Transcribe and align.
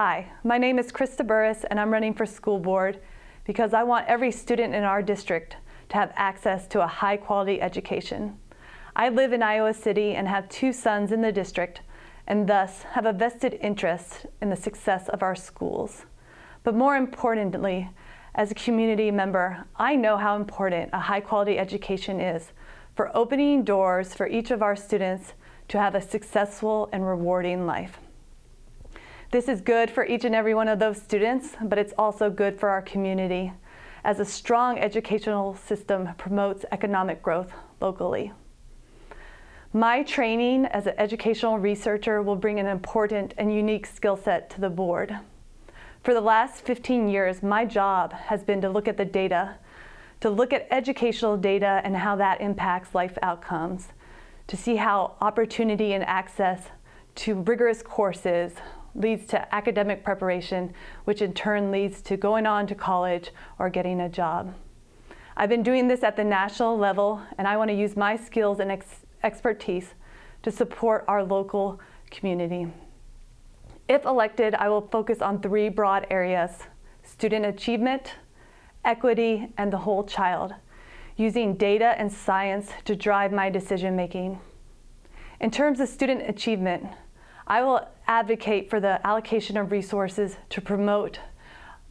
Hi, 0.00 0.30
my 0.44 0.58
name 0.58 0.78
is 0.78 0.92
Krista 0.92 1.26
Burrus, 1.26 1.64
and 1.64 1.80
I'm 1.80 1.92
running 1.92 2.14
for 2.14 2.24
school 2.24 2.60
board 2.60 3.00
because 3.44 3.74
I 3.74 3.82
want 3.82 4.06
every 4.06 4.30
student 4.30 4.72
in 4.72 4.84
our 4.84 5.02
district 5.02 5.56
to 5.88 5.96
have 5.96 6.12
access 6.14 6.68
to 6.68 6.84
a 6.84 6.86
high 6.86 7.16
quality 7.16 7.60
education. 7.60 8.38
I 8.94 9.08
live 9.08 9.32
in 9.32 9.42
Iowa 9.42 9.74
City 9.74 10.14
and 10.14 10.28
have 10.28 10.48
two 10.48 10.72
sons 10.72 11.10
in 11.10 11.20
the 11.20 11.32
district, 11.32 11.80
and 12.28 12.48
thus 12.48 12.84
have 12.84 13.06
a 13.06 13.12
vested 13.12 13.58
interest 13.60 14.26
in 14.40 14.50
the 14.50 14.54
success 14.54 15.08
of 15.08 15.24
our 15.24 15.34
schools. 15.34 16.06
But 16.62 16.76
more 16.76 16.94
importantly, 16.94 17.90
as 18.36 18.52
a 18.52 18.54
community 18.54 19.10
member, 19.10 19.64
I 19.74 19.96
know 19.96 20.16
how 20.16 20.36
important 20.36 20.90
a 20.92 21.00
high 21.00 21.22
quality 21.22 21.58
education 21.58 22.20
is 22.20 22.52
for 22.94 23.10
opening 23.16 23.64
doors 23.64 24.14
for 24.14 24.28
each 24.28 24.52
of 24.52 24.62
our 24.62 24.76
students 24.76 25.32
to 25.66 25.80
have 25.80 25.96
a 25.96 26.00
successful 26.00 26.88
and 26.92 27.04
rewarding 27.04 27.66
life. 27.66 27.98
This 29.30 29.46
is 29.46 29.60
good 29.60 29.90
for 29.90 30.06
each 30.06 30.24
and 30.24 30.34
every 30.34 30.54
one 30.54 30.68
of 30.68 30.78
those 30.78 30.96
students, 31.02 31.50
but 31.60 31.78
it's 31.78 31.92
also 31.98 32.30
good 32.30 32.58
for 32.58 32.70
our 32.70 32.80
community 32.80 33.52
as 34.02 34.20
a 34.20 34.24
strong 34.24 34.78
educational 34.78 35.54
system 35.54 36.08
promotes 36.16 36.64
economic 36.72 37.22
growth 37.22 37.52
locally. 37.78 38.32
My 39.74 40.02
training 40.02 40.64
as 40.64 40.86
an 40.86 40.94
educational 40.96 41.58
researcher 41.58 42.22
will 42.22 42.36
bring 42.36 42.58
an 42.58 42.66
important 42.66 43.34
and 43.36 43.54
unique 43.54 43.84
skill 43.84 44.16
set 44.16 44.48
to 44.48 44.62
the 44.62 44.70
board. 44.70 45.14
For 46.02 46.14
the 46.14 46.22
last 46.22 46.62
15 46.62 47.06
years, 47.06 47.42
my 47.42 47.66
job 47.66 48.14
has 48.14 48.42
been 48.42 48.62
to 48.62 48.70
look 48.70 48.88
at 48.88 48.96
the 48.96 49.04
data, 49.04 49.56
to 50.20 50.30
look 50.30 50.54
at 50.54 50.66
educational 50.70 51.36
data 51.36 51.82
and 51.84 51.98
how 51.98 52.16
that 52.16 52.40
impacts 52.40 52.94
life 52.94 53.18
outcomes, 53.20 53.88
to 54.46 54.56
see 54.56 54.76
how 54.76 55.16
opportunity 55.20 55.92
and 55.92 56.04
access 56.04 56.68
to 57.16 57.34
rigorous 57.42 57.82
courses 57.82 58.54
leads 58.94 59.26
to 59.26 59.54
academic 59.54 60.04
preparation, 60.04 60.72
which 61.04 61.22
in 61.22 61.32
turn 61.32 61.70
leads 61.70 62.02
to 62.02 62.16
going 62.16 62.46
on 62.46 62.66
to 62.66 62.74
college 62.74 63.30
or 63.58 63.70
getting 63.70 64.00
a 64.00 64.08
job. 64.08 64.54
I've 65.36 65.48
been 65.48 65.62
doing 65.62 65.86
this 65.86 66.02
at 66.02 66.16
the 66.16 66.24
national 66.24 66.76
level, 66.76 67.22
and 67.38 67.46
I 67.46 67.56
want 67.56 67.70
to 67.70 67.76
use 67.76 67.96
my 67.96 68.16
skills 68.16 68.58
and 68.60 68.72
ex 68.72 68.86
expertise 69.22 69.94
to 70.42 70.50
support 70.50 71.04
our 71.08 71.24
local 71.24 71.80
community. 72.10 72.66
If 73.88 74.04
elected, 74.04 74.54
I 74.54 74.68
will 74.68 74.82
focus 74.82 75.22
on 75.22 75.40
three 75.40 75.68
broad 75.68 76.06
areas 76.10 76.64
student 77.02 77.46
achievement, 77.46 78.14
equity, 78.84 79.48
and 79.56 79.72
the 79.72 79.78
whole 79.78 80.04
child, 80.04 80.54
using 81.16 81.54
data 81.54 81.94
and 81.98 82.12
science 82.12 82.70
to 82.84 82.94
drive 82.94 83.32
my 83.32 83.48
decision 83.48 83.96
making. 83.96 84.38
In 85.40 85.50
terms 85.50 85.80
of 85.80 85.88
student 85.88 86.28
achievement, 86.28 86.86
I 87.48 87.62
will 87.62 87.88
advocate 88.06 88.68
for 88.68 88.78
the 88.78 89.04
allocation 89.06 89.56
of 89.56 89.72
resources 89.72 90.36
to 90.50 90.60
promote 90.60 91.18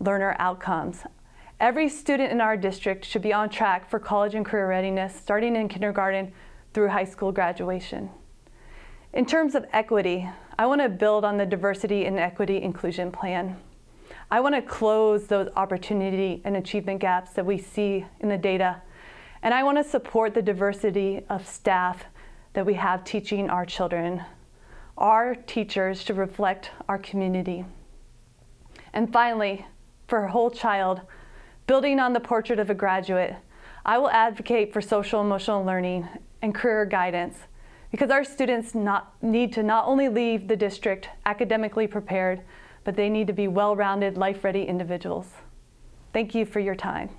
learner 0.00 0.34
outcomes. 0.40 1.04
Every 1.60 1.88
student 1.88 2.32
in 2.32 2.40
our 2.40 2.56
district 2.56 3.04
should 3.04 3.22
be 3.22 3.32
on 3.32 3.48
track 3.48 3.88
for 3.88 4.00
college 4.00 4.34
and 4.34 4.44
career 4.44 4.68
readiness 4.68 5.14
starting 5.14 5.54
in 5.54 5.68
kindergarten 5.68 6.32
through 6.72 6.88
high 6.88 7.04
school 7.04 7.30
graduation. 7.30 8.10
In 9.12 9.24
terms 9.24 9.54
of 9.54 9.64
equity, 9.72 10.28
I 10.58 10.66
want 10.66 10.82
to 10.82 10.88
build 10.88 11.24
on 11.24 11.36
the 11.36 11.46
diversity 11.46 12.04
and 12.04 12.18
equity 12.18 12.60
inclusion 12.60 13.12
plan. 13.12 13.56
I 14.32 14.40
want 14.40 14.56
to 14.56 14.62
close 14.62 15.28
those 15.28 15.48
opportunity 15.54 16.42
and 16.44 16.56
achievement 16.56 16.98
gaps 16.98 17.30
that 17.34 17.46
we 17.46 17.58
see 17.58 18.04
in 18.18 18.28
the 18.28 18.36
data. 18.36 18.82
And 19.40 19.54
I 19.54 19.62
want 19.62 19.78
to 19.78 19.84
support 19.84 20.34
the 20.34 20.42
diversity 20.42 21.24
of 21.28 21.46
staff 21.46 22.06
that 22.54 22.66
we 22.66 22.74
have 22.74 23.04
teaching 23.04 23.48
our 23.48 23.64
children 23.64 24.24
our 24.96 25.34
teachers 25.34 26.04
to 26.04 26.14
reflect 26.14 26.70
our 26.88 26.98
community. 26.98 27.64
And 28.92 29.12
finally, 29.12 29.66
for 30.06 30.24
a 30.24 30.30
whole 30.30 30.50
child, 30.50 31.00
building 31.66 31.98
on 31.98 32.12
the 32.12 32.20
portrait 32.20 32.58
of 32.58 32.70
a 32.70 32.74
graduate, 32.74 33.34
I 33.84 33.98
will 33.98 34.10
advocate 34.10 34.72
for 34.72 34.80
social 34.80 35.20
emotional 35.20 35.64
learning 35.64 36.08
and 36.42 36.54
career 36.54 36.86
guidance 36.86 37.38
because 37.90 38.10
our 38.10 38.24
students 38.24 38.74
not, 38.74 39.14
need 39.22 39.52
to 39.52 39.62
not 39.62 39.86
only 39.86 40.08
leave 40.08 40.48
the 40.48 40.56
district 40.56 41.08
academically 41.26 41.86
prepared, 41.86 42.40
but 42.84 42.96
they 42.96 43.08
need 43.08 43.26
to 43.26 43.32
be 43.32 43.48
well-rounded, 43.48 44.16
life-ready 44.16 44.64
individuals. 44.64 45.26
Thank 46.12 46.34
you 46.34 46.44
for 46.44 46.60
your 46.60 46.74
time. 46.74 47.10